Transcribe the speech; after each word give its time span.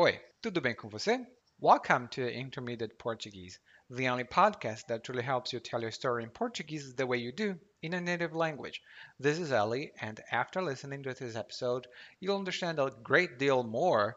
Oi, 0.00 0.18
tudo 0.40 0.62
bem 0.62 0.74
com 0.74 0.88
você? 0.88 1.26
Welcome 1.58 2.08
to 2.08 2.26
Intermediate 2.26 2.96
Portuguese, 2.96 3.58
the 3.90 4.08
only 4.08 4.24
podcast 4.24 4.86
that 4.86 5.04
truly 5.04 5.22
helps 5.22 5.52
you 5.52 5.60
tell 5.60 5.82
your 5.82 5.90
story 5.90 6.24
in 6.24 6.30
Portuguese 6.30 6.94
the 6.94 7.06
way 7.06 7.18
you 7.18 7.30
do 7.30 7.58
in 7.82 7.92
a 7.92 8.00
native 8.00 8.34
language. 8.34 8.80
This 9.18 9.38
is 9.38 9.52
Ellie, 9.52 9.92
and 10.00 10.18
after 10.32 10.62
listening 10.62 11.02
to 11.02 11.12
this 11.12 11.36
episode, 11.36 11.86
you'll 12.18 12.38
understand 12.38 12.78
a 12.78 12.90
great 13.02 13.38
deal 13.38 13.62
more 13.62 14.16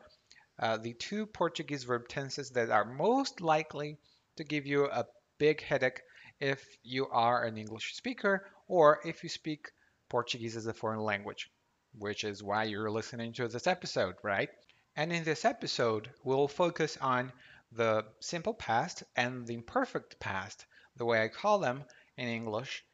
uh, 0.58 0.78
the 0.78 0.94
two 0.94 1.26
Portuguese 1.26 1.84
verb 1.84 2.08
tenses 2.08 2.52
that 2.52 2.70
are 2.70 2.86
most 2.86 3.42
likely 3.42 3.98
to 4.38 4.46
give 4.46 4.66
you 4.66 4.86
a 4.86 5.06
big 5.38 5.62
headache 5.62 6.02
if 6.40 6.66
you 6.84 7.10
are 7.10 7.44
an 7.44 7.58
English 7.58 7.94
speaker 7.96 8.50
or 8.70 9.02
if 9.04 9.22
you 9.22 9.28
speak 9.28 9.70
Portuguese 10.08 10.56
as 10.56 10.66
a 10.66 10.74
foreign 10.74 11.02
language, 11.02 11.52
which 11.94 12.24
is 12.24 12.42
why 12.42 12.64
you're 12.64 12.90
listening 12.90 13.34
to 13.34 13.50
this 13.50 13.68
episode, 13.68 14.16
right? 14.24 14.48
And 14.96 15.12
in 15.12 15.24
this 15.24 15.44
episode, 15.44 16.12
we'll 16.24 16.48
focus 16.48 17.00
on 17.02 17.34
the 17.72 18.06
simple 18.20 18.54
past 18.54 19.02
and 19.16 19.48
the 19.48 19.56
imperfect 19.56 20.20
past, 20.20 20.68
the 20.96 21.06
way 21.06 21.24
I 21.24 21.30
call 21.30 21.58
them 21.58 21.84
in 22.16 22.28
English. 22.28 22.86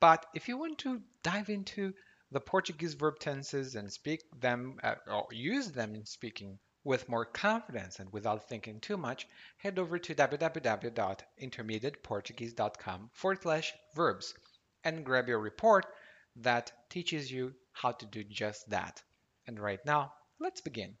But 0.00 0.26
if 0.34 0.48
you 0.48 0.58
want 0.58 0.78
to 0.78 1.00
dive 1.22 1.50
into 1.50 1.94
the 2.32 2.40
Portuguese 2.40 2.94
verb 2.94 3.20
tenses 3.20 3.76
and 3.76 3.92
speak 3.92 4.22
them 4.40 4.80
uh, 4.82 4.96
or 5.06 5.28
use 5.30 5.70
them 5.70 5.94
in 5.94 6.06
speaking 6.06 6.58
with 6.82 7.08
more 7.08 7.24
confidence 7.24 8.00
and 8.00 8.12
without 8.12 8.48
thinking 8.48 8.80
too 8.80 8.96
much, 8.96 9.28
head 9.58 9.78
over 9.78 9.96
to 9.98 10.14
www.intermediateportuguese.com 10.14 13.10
forward 13.12 13.42
slash 13.42 13.72
verbs 13.94 14.34
and 14.82 15.04
grab 15.04 15.28
your 15.28 15.38
report 15.38 15.86
that 16.34 16.72
teaches 16.90 17.30
you 17.30 17.54
how 17.72 17.92
to 17.92 18.06
do 18.06 18.24
just 18.24 18.68
that. 18.70 19.00
And 19.46 19.60
right 19.60 19.86
now, 19.86 20.14
let's 20.40 20.60
begin. 20.60 20.96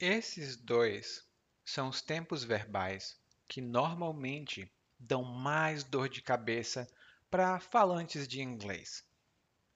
Esses 0.00 0.56
dois 0.56 1.28
são 1.64 1.88
os 1.88 2.00
tempos 2.00 2.44
verbais 2.44 3.20
que 3.48 3.60
normalmente 3.60 4.72
dão 4.96 5.24
mais 5.24 5.82
dor 5.82 6.08
de 6.08 6.22
cabeça 6.22 6.88
para 7.28 7.58
falantes 7.58 8.28
de 8.28 8.40
inglês. 8.40 9.04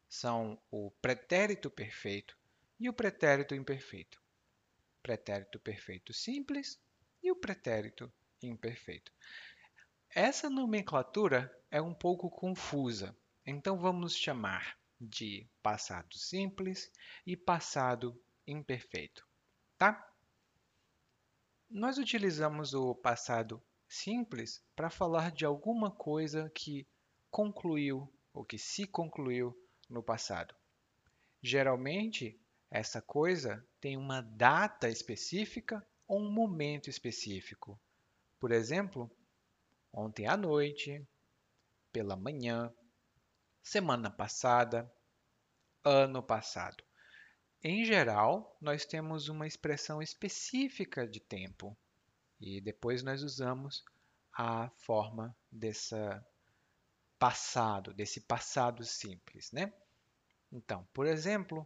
São 0.08 0.62
o 0.70 0.92
pretérito 1.02 1.68
perfeito 1.68 2.38
e 2.78 2.88
o 2.88 2.92
pretérito 2.92 3.52
imperfeito. 3.52 4.22
Pretérito 5.02 5.58
perfeito 5.58 6.12
simples 6.12 6.80
e 7.20 7.28
o 7.32 7.34
pretérito 7.34 8.12
imperfeito. 8.40 9.12
Essa 10.08 10.48
nomenclatura 10.48 11.52
é 11.68 11.82
um 11.82 11.92
pouco 11.92 12.30
confusa, 12.30 13.16
então 13.44 13.76
vamos 13.76 14.16
chamar 14.16 14.78
de 15.00 15.48
passado 15.60 16.16
simples 16.16 16.92
e 17.26 17.36
passado 17.36 18.16
imperfeito, 18.46 19.26
tá? 19.76 20.11
Nós 21.74 21.96
utilizamos 21.96 22.74
o 22.74 22.94
passado 22.94 23.58
simples 23.88 24.62
para 24.76 24.90
falar 24.90 25.32
de 25.32 25.46
alguma 25.46 25.90
coisa 25.90 26.50
que 26.50 26.86
concluiu 27.30 28.12
ou 28.30 28.44
que 28.44 28.58
se 28.58 28.86
concluiu 28.86 29.58
no 29.88 30.02
passado. 30.02 30.54
Geralmente, 31.40 32.38
essa 32.70 33.00
coisa 33.00 33.66
tem 33.80 33.96
uma 33.96 34.20
data 34.20 34.86
específica 34.86 35.82
ou 36.06 36.20
um 36.20 36.30
momento 36.30 36.90
específico. 36.90 37.80
Por 38.38 38.52
exemplo, 38.52 39.10
ontem 39.90 40.26
à 40.26 40.36
noite, 40.36 41.02
pela 41.90 42.16
manhã, 42.16 42.70
semana 43.62 44.10
passada, 44.10 44.92
ano 45.82 46.22
passado. 46.22 46.84
Em 47.64 47.84
geral, 47.84 48.56
nós 48.60 48.84
temos 48.84 49.28
uma 49.28 49.46
expressão 49.46 50.02
específica 50.02 51.06
de 51.06 51.20
tempo 51.20 51.76
e 52.40 52.60
depois 52.60 53.04
nós 53.04 53.22
usamos 53.22 53.84
a 54.32 54.68
forma 54.70 55.36
dessa 55.50 56.26
passado, 57.20 57.94
desse 57.94 58.20
passado 58.20 58.84
simples, 58.84 59.52
né? 59.52 59.72
Então, 60.50 60.84
por 60.92 61.06
exemplo, 61.06 61.64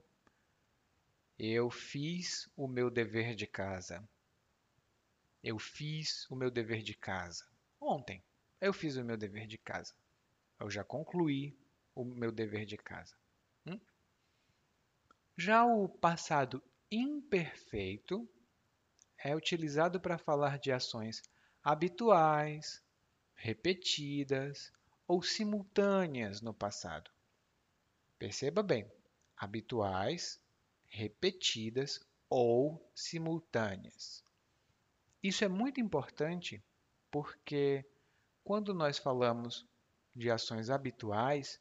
eu 1.39 1.71
fiz 1.71 2.47
o 2.55 2.69
meu 2.69 2.91
dever 2.91 3.35
de 3.35 3.47
casa. 3.47 4.07
Eu 5.43 5.59
fiz 5.59 6.29
o 6.29 6.37
meu 6.37 6.51
dever 6.51 6.83
de 6.83 6.93
casa. 6.93 7.49
Ontem, 7.81 8.23
eu 8.61 8.75
fiz 8.75 8.97
o 8.97 9.05
meu 9.05 9.17
dever 9.17 9.47
de 9.47 9.57
casa. 9.57 9.95
Eu 10.61 10.71
já 10.71 10.85
concluí 10.85 11.59
o 11.95 12.05
meu 12.05 12.31
dever 12.31 12.67
de 12.67 12.77
casa. 12.77 13.17
Já 15.39 15.67
o 15.67 15.87
passado 15.87 16.63
imperfeito 16.91 18.27
é 19.19 19.37
utilizado 19.37 20.01
para 20.01 20.17
falar 20.17 20.59
de 20.59 20.73
ações 20.73 21.23
habituais, 21.63 22.83
repetidas 23.35 24.73
ou 25.07 25.23
simultâneas 25.23 26.41
no 26.41 26.55
passado. 26.55 27.11
Perceba 28.19 28.63
bem, 28.63 28.91
habituais, 29.37 30.41
repetidas 30.87 32.01
ou 32.31 32.91
simultâneas. 32.95 34.25
Isso 35.23 35.45
é 35.45 35.49
muito 35.49 35.81
importante 35.81 36.65
porque 37.11 37.85
quando 38.43 38.73
nós 38.73 38.97
falamos 38.97 39.67
de 40.15 40.31
ações 40.31 40.71
habituais, 40.71 41.61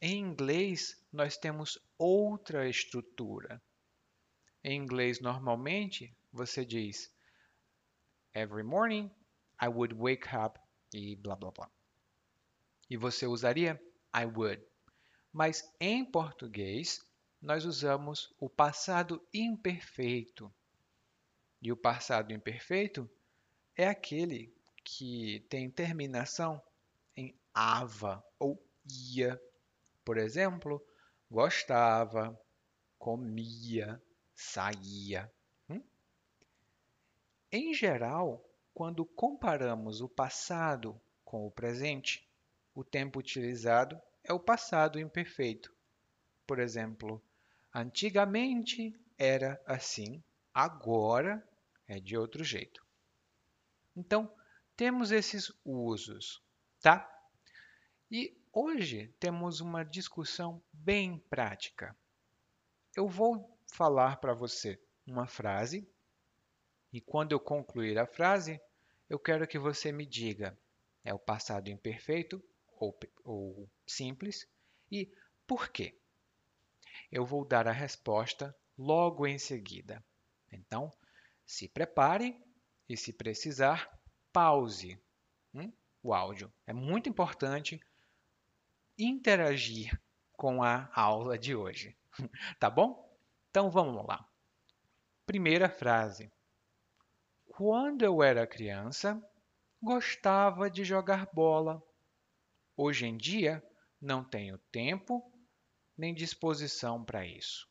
em 0.00 0.18
inglês 0.18 1.02
nós 1.12 1.36
temos 1.36 1.78
outra 1.98 2.68
estrutura. 2.68 3.62
Em 4.62 4.80
inglês, 4.80 5.20
normalmente, 5.20 6.14
você 6.32 6.64
diz 6.64 7.12
Every 8.34 8.64
morning 8.64 9.10
I 9.62 9.68
would 9.68 9.94
wake 9.94 10.28
up 10.34 10.58
e 10.92 11.16
blá 11.16 11.36
blá 11.36 11.50
blá 11.50 11.70
e 12.88 12.96
você 12.96 13.26
usaria 13.26 13.80
I 14.14 14.24
would. 14.24 14.62
Mas 15.32 15.68
em 15.80 16.04
português, 16.04 17.04
nós 17.40 17.64
usamos 17.64 18.34
o 18.38 18.48
passado 18.48 19.24
imperfeito. 19.32 20.52
E 21.60 21.70
o 21.72 21.76
passado 21.76 22.32
imperfeito 22.32 23.10
é 23.74 23.86
aquele 23.88 24.54
que 24.84 25.44
tem 25.48 25.70
terminação 25.70 26.62
em 27.16 27.36
ava 27.52 28.24
ou 28.38 28.62
ia. 29.12 29.40
Por 30.06 30.18
exemplo, 30.18 30.80
gostava, 31.28 32.40
comia, 32.96 34.00
saía. 34.36 35.28
Hum? 35.68 35.82
Em 37.50 37.74
geral, 37.74 38.48
quando 38.72 39.04
comparamos 39.04 40.00
o 40.00 40.08
passado 40.08 41.00
com 41.24 41.44
o 41.44 41.50
presente, 41.50 42.24
o 42.72 42.84
tempo 42.84 43.18
utilizado 43.18 44.00
é 44.22 44.32
o 44.32 44.38
passado 44.38 45.00
imperfeito. 45.00 45.74
Por 46.46 46.60
exemplo, 46.60 47.20
antigamente 47.74 48.94
era 49.18 49.60
assim, 49.66 50.22
agora 50.54 51.44
é 51.88 51.98
de 51.98 52.16
outro 52.16 52.44
jeito. 52.44 52.86
Então, 53.96 54.32
temos 54.76 55.10
esses 55.10 55.52
usos, 55.64 56.40
tá? 56.80 57.12
E 58.08 58.40
hoje 58.58 59.14
temos 59.20 59.60
uma 59.60 59.84
discussão 59.84 60.62
bem 60.72 61.18
prática. 61.28 61.94
Eu 62.96 63.06
vou 63.06 63.54
falar 63.70 64.16
para 64.16 64.32
você 64.32 64.80
uma 65.06 65.26
frase 65.26 65.86
e 66.90 66.98
quando 66.98 67.32
eu 67.32 67.38
concluir 67.38 67.98
a 67.98 68.06
frase, 68.06 68.58
eu 69.10 69.18
quero 69.18 69.46
que 69.46 69.58
você 69.58 69.92
me 69.92 70.06
diga: 70.06 70.58
é 71.04 71.12
o 71.12 71.18
passado 71.18 71.68
imperfeito 71.68 72.42
ou, 72.78 72.98
ou 73.24 73.68
simples 73.86 74.48
e 74.90 75.12
por 75.46 75.68
quê? 75.68 75.94
Eu 77.12 77.26
vou 77.26 77.44
dar 77.44 77.68
a 77.68 77.72
resposta 77.72 78.56
logo 78.78 79.26
em 79.26 79.38
seguida. 79.38 80.02
Então, 80.50 80.90
se 81.44 81.68
prepare 81.68 82.42
e, 82.88 82.96
se 82.96 83.12
precisar, 83.12 84.00
pause 84.32 84.98
hum, 85.54 85.70
o 86.02 86.14
áudio. 86.14 86.50
É 86.66 86.72
muito 86.72 87.08
importante 87.10 87.78
interagir 88.98 90.00
com 90.32 90.62
a 90.62 90.90
aula 90.94 91.38
de 91.38 91.54
hoje. 91.54 91.96
tá 92.58 92.70
bom? 92.70 93.16
Então 93.50 93.70
vamos 93.70 94.06
lá. 94.06 94.26
Primeira 95.24 95.68
frase. 95.68 96.30
Quando 97.46 98.02
eu 98.02 98.22
era 98.22 98.46
criança, 98.46 99.22
gostava 99.82 100.70
de 100.70 100.84
jogar 100.84 101.28
bola 101.32 101.82
Hoje 102.78 103.06
em 103.06 103.16
dia, 103.16 103.66
não 103.98 104.22
tenho 104.22 104.58
tempo 104.70 105.32
nem 105.96 106.14
disposição 106.14 107.02
para 107.02 107.26
isso. 107.26 107.66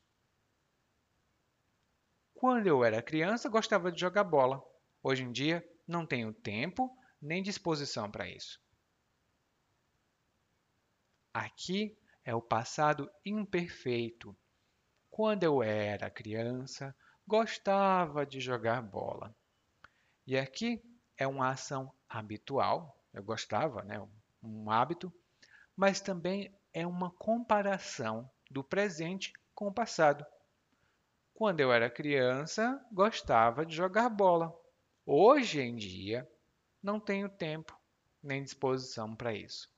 Quando 2.34 2.66
eu 2.66 2.84
era 2.84 3.04
criança, 3.04 3.48
gostava 3.48 3.92
de 3.92 4.02
jogar 4.02 4.24
bola. 4.24 4.64
Hoje 5.04 5.22
em 5.22 5.32
dia, 5.32 5.64
não 5.88 6.08
tenho 6.08 6.34
tempo 6.34 6.90
nem 7.22 7.44
disposição 7.44 8.10
para 8.10 8.28
isso. 8.28 8.60
Aqui 11.36 11.98
é 12.24 12.34
o 12.34 12.42
passado 12.42 13.12
imperfeito. 13.26 14.34
Quando 15.12 15.44
eu 15.44 15.62
era 15.62 16.10
criança, 16.10 16.96
gostava 17.28 18.26
de 18.26 18.40
jogar 18.40 18.82
bola. 18.82 19.36
E 20.26 20.38
aqui 20.38 20.82
é 21.18 21.28
uma 21.28 21.50
ação 21.50 21.94
habitual, 22.08 22.98
eu 23.14 23.22
gostava, 23.22 23.84
né? 23.84 24.02
um 24.42 24.72
hábito, 24.72 25.14
mas 25.76 26.00
também 26.00 26.58
é 26.74 26.88
uma 26.88 27.12
comparação 27.12 28.32
do 28.50 28.64
presente 28.64 29.34
com 29.54 29.68
o 29.68 29.74
passado. 29.74 30.26
Quando 31.34 31.60
eu 31.60 31.72
era 31.72 31.90
criança, 31.90 32.82
gostava 32.94 33.66
de 33.66 33.76
jogar 33.76 34.08
bola. 34.08 34.58
Hoje 35.06 35.60
em 35.60 35.76
dia, 35.76 36.26
não 36.82 36.98
tenho 36.98 37.28
tempo 37.28 37.78
nem 38.24 38.42
disposição 38.42 39.14
para 39.14 39.34
isso. 39.34 39.70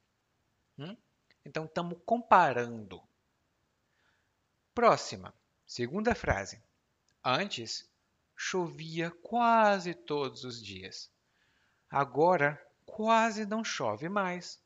Hum? 0.77 0.95
Então, 1.47 1.63
estamos 1.63 1.97
comparando. 2.05 3.01
Próxima, 4.75 5.33
segunda 5.65 6.13
frase. 6.13 6.61
Antes, 7.23 7.89
chovia 8.35 9.09
quase 9.09 9.93
todos 9.93 10.43
os 10.43 10.61
dias. 10.61 11.09
Agora, 11.89 12.61
quase 12.85 13.45
não 13.45 13.63
chove 13.63 14.09
mais. 14.09 14.61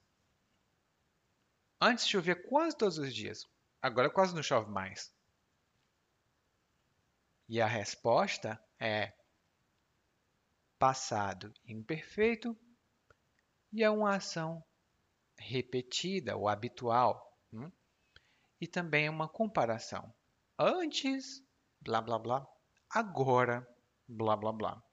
Antes 1.80 2.08
chovia 2.08 2.36
quase 2.36 2.76
todos 2.76 2.98
os 2.98 3.14
dias. 3.14 3.48
Agora 3.80 4.10
quase 4.10 4.34
não 4.34 4.42
chove 4.42 4.72
mais. 4.72 5.14
E 7.48 7.62
a 7.62 7.68
resposta 7.68 8.60
é 8.80 9.14
passado 10.80 11.54
imperfeito 11.64 12.58
e 13.72 13.84
é 13.84 13.90
uma 13.90 14.16
ação 14.16 14.64
repetida 15.42 16.38
ou 16.38 16.48
habitual. 16.48 17.38
Hum? 17.52 17.72
E 18.60 18.68
também 18.68 19.10
uma 19.10 19.28
comparação. 19.28 20.14
Antes, 20.58 21.44
blá 21.82 22.02
blá 22.02 22.20
blá, 22.20 22.48
agora, 22.90 23.68
blá 24.08 24.36
blá 24.36 24.52
blá. 24.52 24.84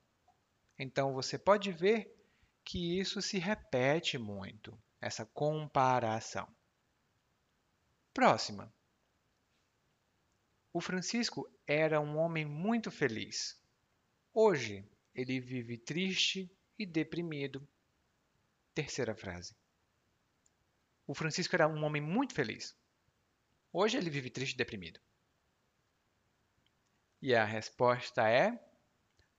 Então 0.78 1.12
você 1.12 1.38
pode 1.38 1.70
ver 1.72 2.14
que 2.64 2.98
isso 2.98 3.20
se 3.20 3.38
repete 3.38 4.16
muito, 4.16 4.78
essa 5.00 5.26
comparação. 5.26 6.48
Próxima. 8.14 8.72
O 10.72 10.80
Francisco 10.80 11.50
era 11.66 12.00
um 12.00 12.16
homem 12.18 12.44
muito 12.44 12.90
feliz. 12.90 13.60
Hoje 14.32 14.88
ele 15.14 15.40
vive 15.40 15.76
triste 15.76 16.50
e 16.78 16.86
deprimido. 16.86 17.66
Terceira 18.74 19.14
frase. 19.14 19.56
O 21.08 21.14
Francisco 21.14 21.56
era 21.56 21.66
um 21.66 21.82
homem 21.84 22.02
muito 22.02 22.34
feliz. 22.34 22.78
Hoje 23.72 23.96
ele 23.96 24.10
vive 24.10 24.28
triste 24.28 24.52
e 24.52 24.58
deprimido. 24.58 25.00
E 27.22 27.34
a 27.34 27.46
resposta 27.46 28.28
é 28.28 28.62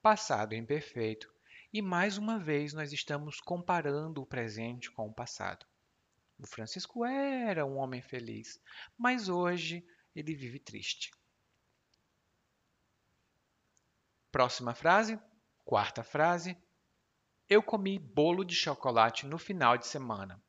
passado 0.02 0.56
imperfeito. 0.56 1.32
E 1.72 1.80
mais 1.80 2.18
uma 2.18 2.40
vez 2.40 2.74
nós 2.74 2.92
estamos 2.92 3.40
comparando 3.40 4.20
o 4.20 4.26
presente 4.26 4.90
com 4.90 5.08
o 5.08 5.14
passado. 5.14 5.64
O 6.40 6.48
Francisco 6.48 7.06
era 7.06 7.64
um 7.68 7.78
homem 7.78 8.02
feliz, 8.02 8.60
mas 8.98 9.30
hoje 9.30 9.86
ele 10.16 10.34
vive 10.34 10.58
triste. 10.58 11.12
Próxima 14.32 14.74
frase, 14.74 15.20
quarta 15.64 16.02
frase. 16.02 16.58
Eu 17.48 17.62
comi 17.62 18.00
bolo 18.00 18.44
de 18.44 18.56
chocolate 18.56 19.28
no 19.28 19.38
final 19.38 19.78
de 19.78 19.86
semana. 19.86 20.44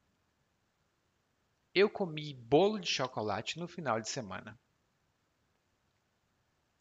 Eu 1.75 1.89
comi 1.89 2.35
bolo 2.35 2.81
de 2.81 2.89
chocolate 2.89 3.59
no 3.59 3.69
final 3.69 4.01
de 4.01 4.09
semana. 4.09 4.59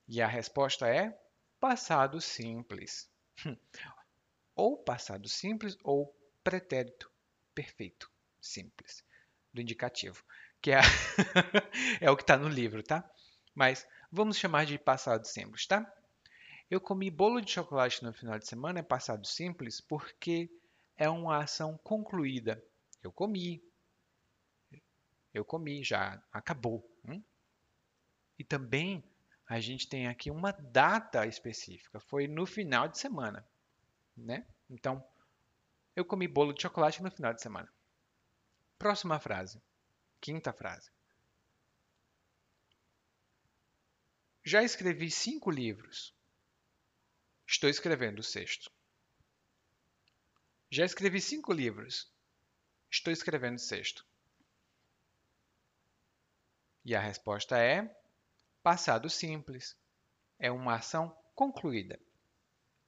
E 0.08 0.22
a 0.22 0.28
resposta 0.28 0.88
é 0.88 1.16
passado 1.60 2.20
simples. 2.20 3.10
ou 4.56 4.78
passado 4.78 5.30
simples 5.30 5.78
ou 5.84 6.14
pretérito 6.44 7.12
perfeito 7.54 8.12
simples 8.42 9.04
do 9.54 9.62
indicativo, 9.62 10.24
que 10.62 10.72
é, 10.72 10.80
é 12.02 12.10
o 12.10 12.16
que 12.18 12.24
está 12.24 12.38
no 12.38 12.50
livro, 12.50 12.84
tá? 12.84 13.10
Mas 13.54 13.88
vamos 14.12 14.38
chamar 14.38 14.66
de 14.66 14.78
passado 14.78 15.26
simples, 15.26 15.66
tá? 15.66 15.92
Eu 16.70 16.80
comi 16.80 17.10
bolo 17.10 17.42
de 17.42 17.52
chocolate 17.52 18.04
no 18.04 18.14
final 18.14 18.38
de 18.38 18.48
semana 18.48 18.80
é 18.80 18.84
passado 18.84 19.26
simples 19.26 19.82
porque 19.82 20.50
é 20.96 21.10
uma 21.10 21.44
ação 21.44 21.78
concluída. 21.84 22.62
Eu 23.02 23.12
comi. 23.12 23.64
Eu 25.34 25.46
comi, 25.46 25.84
já 25.84 26.22
acabou. 26.32 26.90
Hum? 27.06 27.24
E 28.38 28.44
também 28.44 29.04
a 29.48 29.60
gente 29.60 29.88
tem 29.88 30.08
aqui 30.08 30.30
uma 30.30 30.52
data 30.52 31.26
específica, 31.26 32.00
foi 32.00 32.28
no 32.28 32.46
final 32.46 32.88
de 32.88 33.00
semana, 33.00 33.48
né? 34.16 34.46
Então, 34.70 35.04
eu 35.96 36.06
comi 36.06 36.28
bolo 36.28 36.54
de 36.54 36.62
chocolate 36.62 37.02
no 37.02 37.12
final 37.12 37.34
de 37.34 37.42
semana. 37.42 37.72
Próxima 38.78 39.20
frase. 39.20 39.62
Quinta 40.22 40.54
frase. 40.54 40.92
Já 44.44 44.64
escrevi 44.64 45.12
cinco 45.12 45.52
livros. 45.52 46.14
Estou 47.46 47.70
escrevendo 47.70 48.20
o 48.20 48.24
sexto. 48.24 48.72
Já 50.70 50.86
escrevi 50.86 51.20
cinco 51.20 51.52
livros. 51.52 52.12
Estou 52.90 53.12
escrevendo 53.12 53.58
o 53.58 53.60
sexto. 53.60 54.06
E 56.90 56.96
a 56.96 57.00
resposta 57.00 57.56
é 57.56 57.88
Passado 58.64 59.12
simples. 59.12 59.78
É 60.40 60.50
uma 60.50 60.74
ação 60.74 61.16
concluída. 61.36 62.00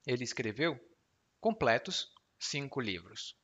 Ele 0.07 0.23
escreveu 0.23 0.75
completos 1.39 2.11
cinco 2.39 2.81
livros. 2.81 3.37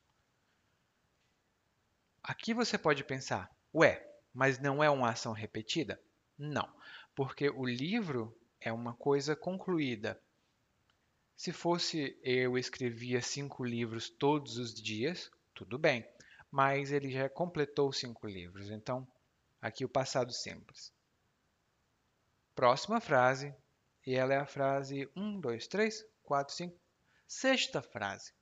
Aqui 2.20 2.52
você 2.52 2.76
pode 2.76 3.04
pensar, 3.04 3.48
ué, 3.72 4.04
mas 4.34 4.58
não 4.58 4.82
é 4.82 4.90
uma 4.90 5.10
ação 5.10 5.32
repetida? 5.32 6.02
Não, 6.36 6.68
porque 7.14 7.48
o 7.48 7.64
livro 7.64 8.36
é 8.60 8.72
uma 8.72 8.94
coisa 8.94 9.36
concluída. 9.36 10.20
Se 11.36 11.52
fosse 11.52 12.18
eu 12.20 12.58
escrevia 12.58 13.22
cinco 13.22 13.62
livros 13.62 14.10
todos 14.10 14.58
os 14.58 14.74
dias, 14.74 15.30
tudo 15.54 15.78
bem, 15.78 16.04
mas 16.50 16.90
ele 16.90 17.12
já 17.12 17.28
completou 17.28 17.92
cinco 17.92 18.26
livros, 18.26 18.70
então 18.70 19.06
aqui 19.60 19.84
o 19.84 19.88
passado 19.88 20.32
simples. 20.32 20.92
Próxima 22.54 23.00
frase, 23.00 23.54
e 24.06 24.14
ela 24.14 24.34
é 24.34 24.38
a 24.38 24.46
frase 24.46 25.10
1, 25.14 25.40
2, 25.40 25.66
3, 25.68 26.04
4, 26.22 26.54
5. 26.54 26.80
Sexta 27.26 27.82
frase. 27.82 28.32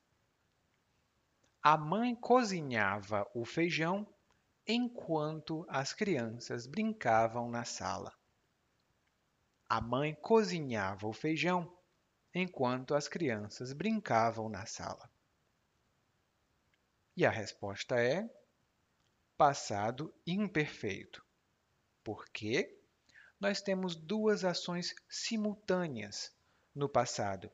A 1.61 1.77
mãe 1.77 2.15
cozinhava 2.15 3.29
o 3.33 3.43
feijão 3.43 4.07
enquanto 4.65 5.65
as 5.67 5.93
crianças 5.93 6.65
brincavam 6.65 7.49
na 7.49 7.65
sala. 7.65 8.13
A 9.69 9.81
mãe 9.81 10.15
cozinhava 10.15 11.07
o 11.07 11.13
feijão 11.13 11.77
enquanto 12.33 12.95
as 12.95 13.07
crianças 13.07 13.73
brincavam 13.73 14.47
na 14.47 14.65
sala. 14.65 15.09
E 17.15 17.25
a 17.25 17.29
resposta 17.29 17.99
é 18.01 18.29
passado 19.37 20.13
imperfeito. 20.25 21.23
Por 22.03 22.25
quê? 22.29 22.77
nós 23.39 23.61
temos 23.61 23.95
duas 23.95 24.43
ações 24.43 24.95
simultâneas 25.07 26.33
no 26.73 26.89
passado. 26.89 27.51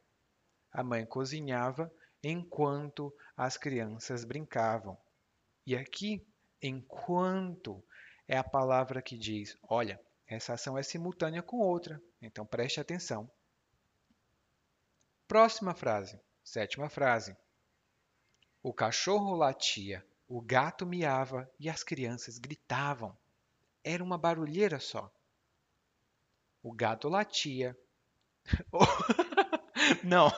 A 0.72 0.84
mãe 0.84 1.06
cozinhava 1.06 1.94
enquanto 2.24 3.14
as 3.36 3.58
crianças 3.58 4.24
brincavam. 4.24 4.98
E 5.66 5.76
aqui, 5.76 6.26
enquanto, 6.62 7.84
é 8.28 8.38
a 8.38 8.44
palavra 8.44 9.02
que 9.02 9.18
diz: 9.18 9.58
olha, 9.64 10.00
essa 10.26 10.54
ação 10.54 10.78
é 10.78 10.84
simultânea 10.84 11.44
com 11.44 11.58
outra, 11.58 12.02
então 12.22 12.46
preste 12.46 12.80
atenção. 12.80 13.30
Próxima 15.28 15.74
frase, 15.76 16.20
sétima 16.44 16.90
frase. 16.90 17.36
O 18.62 18.74
cachorro 18.74 19.36
latia, 19.36 20.06
o 20.36 20.42
gato 20.42 20.86
miava 20.86 21.50
e 21.60 21.70
as 21.70 21.84
crianças 21.84 22.38
gritavam. 22.38 23.18
Era 23.84 24.04
uma 24.04 24.18
barulheira 24.18 24.80
só 24.80 25.12
o 26.64 26.72
gato 26.72 27.10
latia. 27.10 27.78
Não, 30.04 30.32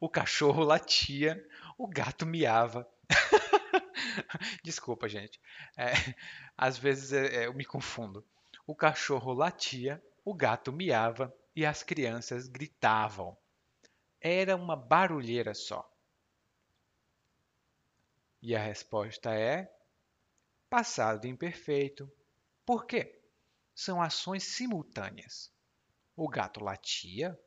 o 0.00 0.08
cachorro 0.08 0.64
latia, 0.64 1.42
o 1.78 1.86
gato 1.86 2.26
miava. 2.26 2.86
Desculpa, 4.64 5.08
gente. 5.08 5.40
É, 5.76 5.92
às 6.56 6.76
vezes 6.76 7.12
é, 7.12 7.42
é, 7.42 7.46
eu 7.46 7.54
me 7.54 7.64
confundo. 7.64 8.26
O 8.66 8.74
cachorro 8.74 9.32
latia, 9.32 10.02
o 10.24 10.34
gato 10.34 10.72
miava 10.72 11.32
e 11.54 11.64
as 11.64 11.82
crianças 11.82 12.48
gritavam. 12.48 13.36
Era 14.20 14.56
uma 14.56 14.76
barulheira 14.76 15.54
só. 15.54 15.89
E 18.42 18.56
a 18.56 18.62
resposta 18.62 19.34
é 19.34 19.70
passado 20.68 21.26
imperfeito. 21.26 22.10
Por 22.64 22.86
quê? 22.86 23.20
São 23.74 24.00
ações 24.00 24.44
simultâneas. 24.44 25.52
O 26.16 26.28
gato 26.28 26.62
latia. 26.62 27.38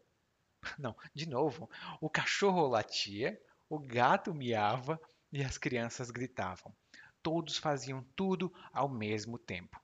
Não, 0.78 0.96
de 1.14 1.28
novo. 1.28 1.70
O 2.00 2.10
cachorro 2.10 2.68
latia, 2.68 3.42
o 3.70 3.80
gato 3.80 4.34
miava 4.34 5.00
e 5.32 5.44
as 5.44 5.58
crianças 5.58 6.12
gritavam. 6.12 6.76
Todos 7.24 7.58
faziam 7.58 8.04
tudo 8.16 8.54
ao 8.72 8.88
mesmo 8.88 9.40
tempo. 9.40 9.82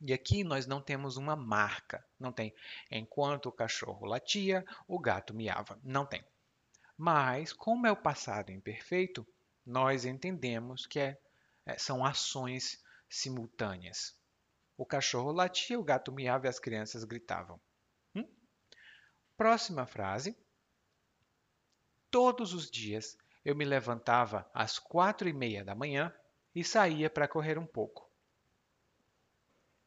E 0.00 0.12
aqui 0.12 0.44
nós 0.44 0.66
não 0.66 0.80
temos 0.80 1.16
uma 1.16 1.34
marca, 1.34 2.04
não 2.18 2.32
tem. 2.32 2.54
Enquanto 2.90 3.46
o 3.46 3.52
cachorro 3.52 4.06
latia, 4.06 4.64
o 4.86 4.98
gato 4.98 5.34
miava, 5.34 5.78
não 5.82 6.06
tem. 6.06 6.24
Mas, 6.96 7.52
como 7.52 7.86
é 7.86 7.92
o 7.92 7.96
passado 7.96 8.50
imperfeito, 8.50 9.26
nós 9.68 10.06
entendemos 10.06 10.86
que 10.86 10.98
é, 10.98 11.20
é, 11.66 11.76
são 11.78 12.04
ações 12.04 12.82
simultâneas. 13.08 14.18
O 14.78 14.86
cachorro 14.86 15.30
latia, 15.30 15.78
o 15.78 15.84
gato 15.84 16.10
miava 16.10 16.46
e 16.46 16.48
as 16.48 16.58
crianças 16.58 17.04
gritavam. 17.04 17.60
Hum? 18.14 18.26
Próxima 19.36 19.86
frase. 19.86 20.34
Todos 22.10 22.54
os 22.54 22.70
dias 22.70 23.18
eu 23.44 23.54
me 23.54 23.66
levantava 23.66 24.50
às 24.54 24.78
quatro 24.78 25.28
e 25.28 25.32
meia 25.34 25.62
da 25.62 25.74
manhã 25.74 26.14
e 26.54 26.64
saía 26.64 27.10
para 27.10 27.28
correr 27.28 27.58
um 27.58 27.66
pouco. 27.66 28.10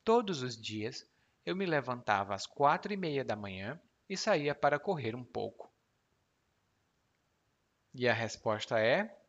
Todos 0.03 0.43
os 0.43 0.55
dias 0.55 1.09
eu 1.43 1.55
me 1.55 1.65
levantava 1.65 2.35
às 2.35 2.45
quatro 2.45 2.93
e 2.93 2.97
meia 2.97 3.25
da 3.25 3.35
manhã 3.35 3.81
e 4.07 4.15
saía 4.15 4.53
para 4.53 4.79
correr 4.79 5.15
um 5.15 5.23
pouco. 5.23 5.73
E 7.95 8.07
a 8.07 8.13
resposta 8.13 8.79
é 8.79 9.20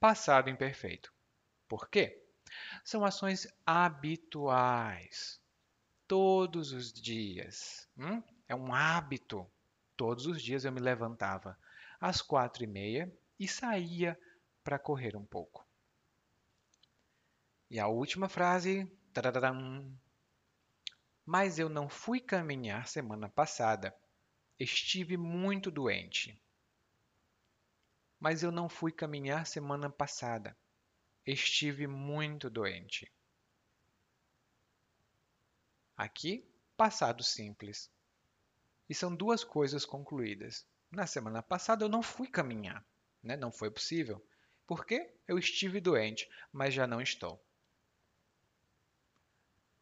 passado 0.00 0.48
imperfeito. 0.48 1.12
Por 1.68 1.88
quê? 1.88 2.20
São 2.82 3.04
ações 3.04 3.46
habituais. 3.64 5.38
Todos 6.08 6.72
os 6.72 6.92
dias. 6.92 7.86
Hum? 7.96 8.22
É 8.48 8.54
um 8.54 8.74
hábito. 8.74 9.48
Todos 9.96 10.26
os 10.26 10.42
dias 10.42 10.64
eu 10.64 10.72
me 10.72 10.80
levantava 10.80 11.56
às 12.00 12.22
quatro 12.22 12.64
e 12.64 12.66
meia 12.66 13.12
e 13.38 13.46
saía 13.46 14.18
para 14.64 14.78
correr 14.78 15.14
um 15.14 15.24
pouco. 15.24 15.64
E 17.70 17.78
a 17.78 17.86
última 17.86 18.28
frase. 18.28 18.90
Tararam, 19.12 19.92
Mas 21.26 21.58
eu 21.58 21.68
não 21.68 21.88
fui 21.88 22.20
caminhar 22.20 22.88
semana 22.88 23.28
passada. 23.28 23.94
Estive 24.58 25.16
muito 25.16 25.70
doente 25.70 26.40
mas 28.20 28.42
eu 28.42 28.52
não 28.52 28.68
fui 28.68 28.92
caminhar 28.92 29.46
semana 29.46 29.88
passada. 29.88 30.54
Estive 31.26 31.86
muito 31.86 32.50
doente. 32.50 33.10
Aqui, 35.96 36.46
passado 36.76 37.24
simples. 37.24 37.90
E 38.88 38.94
são 38.94 39.14
duas 39.14 39.42
coisas 39.42 39.86
concluídas. 39.86 40.66
Na 40.90 41.06
semana 41.06 41.42
passada 41.42 41.84
eu 41.84 41.88
não 41.88 42.02
fui 42.02 42.28
caminhar, 42.28 42.84
né? 43.22 43.36
não 43.36 43.50
foi 43.50 43.70
possível. 43.70 44.22
Porque 44.66 45.14
eu 45.26 45.38
estive 45.38 45.80
doente, 45.80 46.28
mas 46.52 46.74
já 46.74 46.86
não 46.86 47.00
estou. 47.00 47.42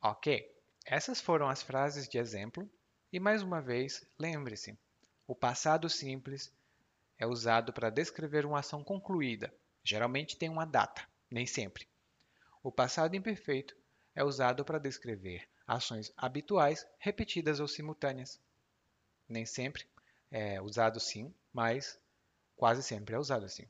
Ok, 0.01 0.55
essas 0.87 1.21
foram 1.21 1.49
as 1.49 1.63
frases 1.63 2.09
de 2.09 2.19
exemplo. 2.19 2.71
E 3.13 3.19
mais 3.19 3.43
uma 3.43 3.61
vez, 3.61 4.07
lembre-se: 4.19 4.79
o 5.27 5.35
passado 5.35 5.89
simples 5.89 6.53
é 7.19 7.27
usado 7.27 7.73
para 7.73 7.91
descrever 7.91 8.47
uma 8.47 8.61
ação 8.61 8.85
concluída. 8.85 9.53
Geralmente 9.83 10.37
tem 10.37 10.49
uma 10.49 10.65
data, 10.65 11.07
nem 11.31 11.47
sempre. 11.47 11.89
O 12.63 12.71
passado 12.71 13.17
imperfeito 13.17 13.77
é 14.15 14.23
usado 14.23 14.65
para 14.65 14.79
descrever 14.79 15.49
ações 15.67 16.13
habituais, 16.17 16.87
repetidas 16.99 17.61
ou 17.61 17.69
simultâneas. 17.69 18.41
Nem 19.29 19.45
sempre 19.45 19.87
é 20.31 20.61
usado 20.63 20.99
sim, 20.99 21.35
mas 21.53 22.01
quase 22.57 22.83
sempre 22.83 23.15
é 23.15 23.19
usado 23.19 23.45
assim. 23.45 23.69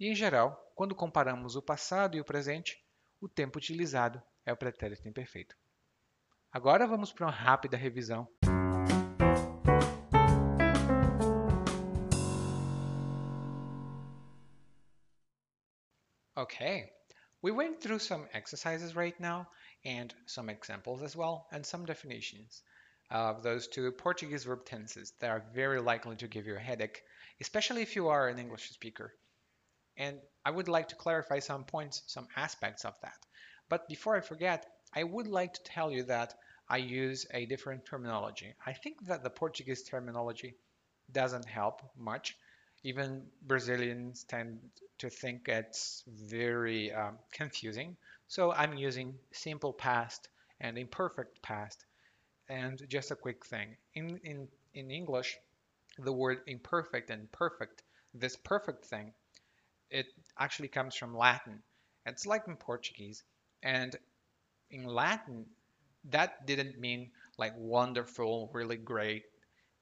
E 0.00 0.06
em 0.06 0.14
geral, 0.14 0.72
quando 0.74 0.94
comparamos 0.94 1.56
o 1.56 1.62
passado 1.62 2.16
e 2.16 2.20
o 2.20 2.24
presente, 2.24 2.82
o 3.20 3.28
tempo 3.28 3.58
utilizado 3.58 4.22
é 4.46 4.52
o 4.52 4.56
pretérito 4.56 5.06
imperfeito. 5.06 5.56
Agora 6.50 6.86
vamos 6.86 7.12
para 7.12 7.26
uma 7.26 7.32
rápida 7.32 7.76
revisão 7.76 8.26
Okay, 16.38 16.92
we 17.42 17.50
went 17.50 17.80
through 17.80 17.98
some 17.98 18.28
exercises 18.32 18.94
right 18.94 19.18
now 19.18 19.48
and 19.84 20.14
some 20.26 20.48
examples 20.48 21.02
as 21.02 21.16
well 21.16 21.48
and 21.50 21.66
some 21.66 21.84
definitions 21.84 22.62
of 23.10 23.42
those 23.42 23.66
two 23.66 23.90
Portuguese 23.90 24.44
verb 24.44 24.64
tenses 24.64 25.12
that 25.18 25.30
are 25.30 25.42
very 25.52 25.80
likely 25.80 26.14
to 26.14 26.28
give 26.28 26.46
you 26.46 26.54
a 26.54 26.60
headache, 26.60 27.02
especially 27.40 27.82
if 27.82 27.96
you 27.96 28.06
are 28.06 28.28
an 28.28 28.38
English 28.38 28.70
speaker. 28.70 29.12
And 29.96 30.20
I 30.44 30.52
would 30.52 30.68
like 30.68 30.90
to 30.90 30.94
clarify 30.94 31.40
some 31.40 31.64
points, 31.64 32.04
some 32.06 32.28
aspects 32.36 32.84
of 32.84 32.94
that. 33.02 33.18
But 33.68 33.88
before 33.88 34.16
I 34.16 34.20
forget, 34.20 34.64
I 34.94 35.02
would 35.02 35.26
like 35.26 35.54
to 35.54 35.64
tell 35.64 35.90
you 35.90 36.04
that 36.04 36.34
I 36.68 36.76
use 36.76 37.26
a 37.34 37.46
different 37.46 37.84
terminology. 37.84 38.54
I 38.64 38.74
think 38.74 39.04
that 39.08 39.24
the 39.24 39.30
Portuguese 39.30 39.82
terminology 39.82 40.54
doesn't 41.10 41.46
help 41.46 41.82
much 41.96 42.36
even 42.84 43.22
Brazilians 43.46 44.24
tend 44.24 44.58
to 44.98 45.10
think 45.10 45.48
it's 45.48 46.04
very 46.06 46.92
um, 46.92 47.18
confusing. 47.32 47.96
So 48.28 48.52
I'm 48.52 48.76
using 48.76 49.14
simple 49.32 49.72
past 49.72 50.28
and 50.60 50.78
imperfect 50.78 51.42
past. 51.42 51.84
And 52.48 52.82
just 52.88 53.10
a 53.10 53.16
quick 53.16 53.44
thing, 53.44 53.76
in, 53.94 54.18
in, 54.24 54.48
in 54.74 54.90
English, 54.90 55.36
the 55.98 56.12
word 56.12 56.38
imperfect 56.46 57.10
and 57.10 57.30
perfect, 57.32 57.82
this 58.14 58.36
perfect 58.36 58.86
thing, 58.86 59.12
it 59.90 60.06
actually 60.38 60.68
comes 60.68 60.96
from 60.96 61.16
Latin. 61.16 61.62
It's 62.06 62.26
like 62.26 62.44
in 62.48 62.56
Portuguese. 62.56 63.22
And 63.62 63.94
in 64.70 64.84
Latin, 64.84 65.46
that 66.10 66.46
didn't 66.46 66.78
mean 66.78 67.10
like 67.38 67.54
wonderful, 67.56 68.50
really 68.52 68.76
great, 68.76 69.24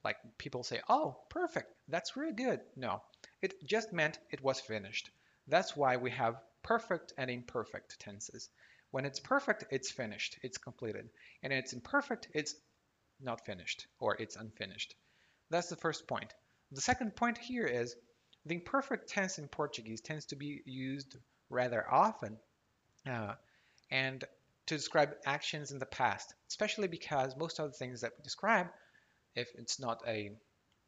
like 0.06 0.38
people 0.38 0.62
say, 0.62 0.80
oh, 0.88 1.16
perfect, 1.30 1.68
that's 1.88 2.16
really 2.16 2.32
good. 2.32 2.60
No, 2.76 3.02
it 3.42 3.66
just 3.66 3.92
meant 3.92 4.20
it 4.30 4.40
was 4.40 4.60
finished. 4.60 5.10
That's 5.48 5.76
why 5.76 5.96
we 5.96 6.12
have 6.12 6.40
perfect 6.62 7.12
and 7.18 7.28
imperfect 7.28 7.98
tenses. 7.98 8.48
When 8.92 9.04
it's 9.04 9.18
perfect, 9.18 9.64
it's 9.72 9.90
finished, 9.90 10.38
it's 10.44 10.58
completed. 10.58 11.08
And 11.42 11.52
it's 11.52 11.72
imperfect, 11.72 12.28
it's 12.34 12.54
not 13.20 13.44
finished 13.44 13.88
or 13.98 14.14
it's 14.22 14.36
unfinished. 14.36 14.94
That's 15.50 15.70
the 15.70 15.82
first 15.84 16.06
point. 16.06 16.32
The 16.70 16.80
second 16.80 17.16
point 17.16 17.38
here 17.38 17.66
is 17.66 17.96
the 18.44 18.54
imperfect 18.54 19.08
tense 19.08 19.38
in 19.38 19.48
Portuguese 19.48 20.00
tends 20.02 20.26
to 20.26 20.36
be 20.36 20.62
used 20.66 21.16
rather 21.50 21.84
often 21.92 22.38
uh, 23.10 23.34
and 23.90 24.24
to 24.66 24.76
describe 24.76 25.16
actions 25.24 25.72
in 25.72 25.80
the 25.80 25.92
past, 26.00 26.32
especially 26.48 26.86
because 26.86 27.36
most 27.36 27.58
of 27.58 27.72
the 27.72 27.76
things 27.76 28.02
that 28.02 28.12
we 28.16 28.22
describe 28.22 28.68
if 29.36 29.48
it's 29.56 29.78
not 29.80 30.02
a 30.06 30.32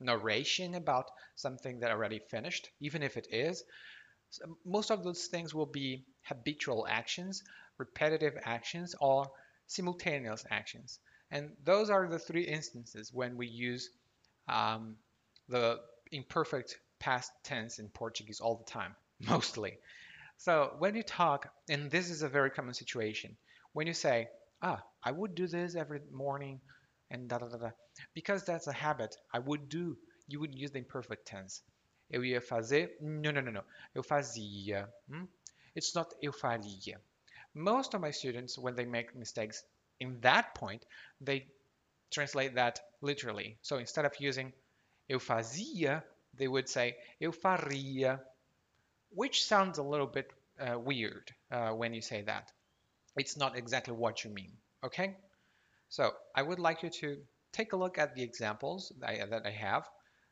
narration 0.01 0.75
about 0.75 1.11
something 1.37 1.81
that 1.81 1.91
already 1.91 2.21
finished, 2.31 2.71
even 2.81 3.03
if 3.03 3.17
it 3.17 3.29
is. 3.31 3.65
So 4.31 4.59
most 4.65 4.91
of 4.91 5.05
those 5.05 5.27
things 5.27 5.55
will 5.55 5.67
be 5.67 6.05
habitual 6.23 6.87
actions, 6.89 7.43
repetitive 7.79 8.39
actions, 8.45 8.95
or 9.01 9.31
simultaneous 9.67 10.45
actions. 10.51 10.99
And 11.31 11.51
those 11.65 11.91
are 11.91 12.09
the 12.09 12.19
three 12.19 12.45
instances 12.45 13.13
when 13.13 13.37
we 13.37 13.47
use 13.49 13.91
um, 14.49 14.97
the 15.49 15.81
imperfect 16.13 16.79
past 17.01 17.33
tense 17.45 17.79
in 17.79 17.89
Portuguese 17.91 18.41
all 18.41 18.57
the 18.57 18.65
time, 18.71 18.95
mostly. 19.21 19.79
So 20.39 20.75
when 20.79 20.95
you 20.95 21.03
talk, 21.03 21.49
and 21.69 21.91
this 21.91 22.11
is 22.11 22.23
a 22.23 22.29
very 22.29 22.51
common 22.51 22.75
situation, 22.75 23.37
when 23.73 23.87
you 23.87 23.95
say, 23.95 24.29
ah, 24.63 24.83
I 25.03 25.13
would 25.13 25.35
do 25.35 25.47
this 25.47 25.75
every 25.77 26.01
morning, 26.13 26.61
and 27.11 27.29
da 27.29 27.39
da 27.39 27.49
da 27.49 27.59
da. 27.59 27.71
Because 28.15 28.45
that's 28.45 28.67
a 28.67 28.73
habit, 28.73 29.17
I 29.33 29.39
would 29.39 29.69
do, 29.69 29.97
you 30.27 30.41
would 30.41 30.55
use 30.55 30.71
the 30.71 30.79
imperfect 30.79 31.27
tense. 31.27 31.63
Eu 32.11 32.23
ia 32.25 32.41
fazer, 32.41 32.89
no, 33.01 33.31
no, 33.31 33.41
no, 33.41 33.51
no. 33.51 33.63
Eu 33.95 34.03
fazia. 34.03 34.89
Hmm? 35.11 35.25
It's 35.75 35.95
not 35.95 36.15
eu 36.23 36.33
faria. 36.33 36.99
Most 37.55 37.95
of 37.95 38.01
my 38.01 38.11
students, 38.11 38.59
when 38.59 38.75
they 38.75 38.85
make 38.85 39.15
mistakes 39.15 39.63
in 40.01 40.21
that 40.21 40.55
point, 40.55 40.85
they 41.21 41.47
translate 42.11 42.55
that 42.55 42.81
literally. 43.03 43.59
So 43.63 43.79
instead 43.79 44.05
of 44.05 44.13
using 44.21 44.53
eu 45.09 45.19
fazia, 45.19 46.03
they 46.35 46.49
would 46.49 46.69
say 46.69 46.97
eu 47.21 47.33
faria, 47.33 48.21
which 49.11 49.45
sounds 49.45 49.79
a 49.79 49.83
little 49.83 50.07
bit 50.07 50.31
uh, 50.61 50.79
weird 50.79 51.31
uh, 51.51 51.71
when 51.71 51.95
you 51.95 52.01
say 52.01 52.23
that. 52.23 52.53
It's 53.17 53.37
not 53.37 53.57
exactly 53.57 53.95
what 53.95 54.25
you 54.25 54.31
mean, 54.31 54.53
okay? 54.85 55.17
So 55.89 56.13
I 56.35 56.43
would 56.43 56.59
like 56.59 56.83
you 56.83 56.91
to 56.91 57.17
take 57.53 57.73
a 57.73 57.77
look 57.77 57.99
at 57.99 58.15
the 58.15 58.23
examples 58.23 58.93
that 59.01 59.47
I, 59.47 59.51
have. 59.51 59.89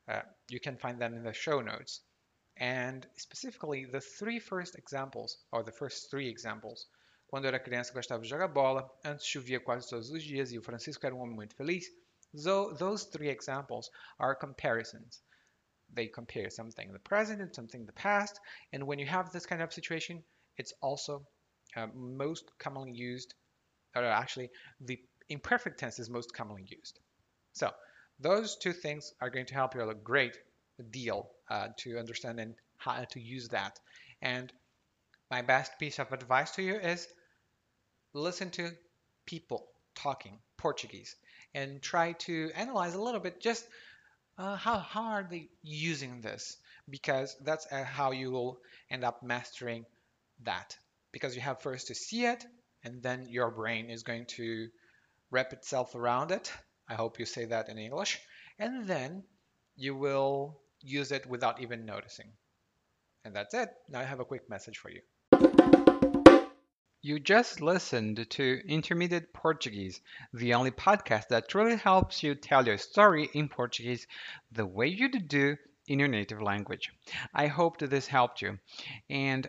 Uh, 0.08 0.20
you 0.48 0.60
can 0.60 0.76
find 0.76 1.00
them 1.00 1.14
in 1.14 1.22
the 1.22 1.32
show 1.32 1.60
notes. 1.60 2.00
And 2.58 3.06
specifically, 3.16 3.84
the 3.84 4.00
three 4.00 4.38
first 4.38 4.76
examples, 4.76 5.36
or 5.52 5.62
the 5.62 5.72
first 5.72 6.10
three 6.10 6.28
examples, 6.28 6.86
Quando 7.28 7.46
era 7.46 7.58
criança, 7.58 7.92
gostava 7.92 8.22
de 8.22 8.28
jogar 8.28 8.48
bola. 8.48 8.88
Antes 9.04 9.26
chovia 9.26 9.58
quase 9.58 9.88
todos 9.88 10.10
os 10.10 10.22
dias 10.22 10.52
e 10.52 10.58
o 10.58 10.62
Francisco 10.62 11.04
era 11.04 11.14
um 11.14 11.20
homem 11.20 11.34
muito 11.34 11.56
feliz. 11.56 11.84
So 12.34 12.72
those 12.75 13.04
three 13.10 13.28
examples 13.28 13.90
are 14.18 14.36
comparisons. 14.36 15.22
They 15.92 16.08
compare 16.08 16.50
something 16.50 16.86
in 16.86 16.92
the 16.92 17.00
present 17.00 17.40
and 17.40 17.52
something 17.52 17.80
in 17.80 17.86
the 17.86 17.92
past. 17.92 18.40
And 18.72 18.84
when 18.84 19.00
you 19.00 19.06
have 19.06 19.30
this 19.32 19.46
kind 19.46 19.60
of 19.60 19.72
situation, 19.72 20.22
it's 20.56 20.72
also 20.80 21.26
uh, 21.76 21.88
most 21.94 22.44
commonly 22.58 22.92
used, 22.92 23.34
or 23.94 24.04
actually, 24.04 24.50
the 24.80 25.00
imperfect 25.28 25.78
tense 25.78 25.99
is 25.99 26.11
most 26.11 26.35
commonly 26.35 26.64
used. 26.68 26.99
So 27.52 27.71
those 28.21 28.56
two 28.56 28.73
things 28.73 29.12
are 29.21 29.30
going 29.30 29.47
to 29.47 29.54
help 29.54 29.75
you 29.75 29.88
a 29.88 29.95
great 29.95 30.37
deal 30.90 31.30
uh, 31.50 31.68
to 31.78 31.99
understand 31.99 32.40
and 32.40 32.54
how 32.76 33.04
to 33.04 33.21
use 33.21 33.49
that. 33.49 33.78
And 34.23 34.52
my 35.30 35.42
best 35.42 35.78
piece 35.78 35.99
of 35.99 36.12
advice 36.12 36.52
to 36.52 36.62
you 36.62 36.76
is 36.76 37.06
listen 38.14 38.50
to 38.50 38.71
people 39.26 39.66
talking 39.95 40.38
Portuguese 40.56 41.16
and 41.54 41.83
try 41.83 42.12
to 42.12 42.50
analyze 42.54 42.95
a 42.95 43.00
little 43.00 43.21
bit 43.21 43.40
just 43.40 43.66
uh, 44.38 44.56
how, 44.56 44.78
how 44.78 45.04
are 45.04 45.26
they 45.28 45.49
using 45.62 46.21
this 46.21 46.59
because 46.88 47.37
that's 47.42 47.66
uh, 47.73 47.85
how 47.85 48.12
you 48.12 48.30
will 48.30 48.59
end 48.90 49.04
up 49.04 49.23
mastering 49.23 49.85
that 50.45 50.76
because 51.12 51.35
you 51.35 51.40
have 51.40 51.61
first 51.62 51.88
to 51.88 51.95
see 51.95 52.26
it 52.26 52.45
and 52.85 53.02
then 53.02 53.26
your 53.28 53.50
brain 53.50 53.90
is 53.90 54.02
going 54.02 54.26
to 54.26 54.68
wrap 55.30 55.52
itself 55.52 55.95
around 55.95 56.30
it. 56.30 56.52
I 56.88 56.95
hope 56.95 57.18
you 57.18 57.26
say 57.26 57.47
that 57.47 57.68
in 57.68 57.78
english. 57.78 58.21
And 58.59 58.87
then 58.87 59.25
you 59.76 59.95
will 59.95 60.61
use 60.80 61.12
it 61.12 61.26
without 61.26 61.61
even 61.61 61.85
noticing. 61.85 62.33
And 63.25 63.35
that's 63.35 63.54
it. 63.54 63.68
Now 63.88 64.00
i 64.00 64.04
have 64.04 64.21
a 64.21 64.25
quick 64.25 64.49
message 64.49 64.78
for 64.78 64.90
you. 64.90 65.02
You 67.02 67.21
just 67.21 67.61
listened 67.61 68.26
to 68.30 68.62
Intermediate 68.66 69.33
Portuguese, 69.33 70.00
the 70.33 70.54
only 70.54 70.73
podcast 70.73 71.28
that 71.28 71.49
truly 71.49 71.76
helps 71.76 72.23
you 72.23 72.35
tell 72.35 72.66
your 72.66 72.78
story 72.78 73.28
in 73.33 73.49
Portuguese 73.49 74.06
the 74.50 74.66
way 74.66 74.88
you 74.88 75.09
do 75.09 75.56
in 75.87 76.00
your 76.00 76.09
native 76.09 76.42
language. 76.42 76.90
I 77.33 77.47
hope 77.47 77.78
that 77.78 77.90
this 77.90 78.09
helped 78.09 78.42
you. 78.42 78.59
And 79.09 79.49